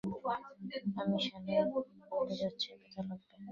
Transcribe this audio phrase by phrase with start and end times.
[0.99, 1.63] আমি সেলাই
[2.03, 3.35] খুলতে যাচ্ছি, ব্যাথা লাগবে।